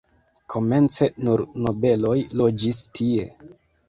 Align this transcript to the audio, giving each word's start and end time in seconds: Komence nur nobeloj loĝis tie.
Komence 0.53 1.09
nur 1.27 1.43
nobeloj 1.65 2.13
loĝis 2.39 2.81
tie. 3.01 3.27